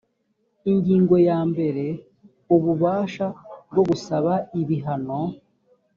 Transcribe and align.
ingingo 0.71 1.15
ya 1.27 1.39
mbere 1.51 1.85
ububasha 2.55 3.27
bwo 3.71 3.83
gusaba 3.89 4.33
ibihano 4.61 5.19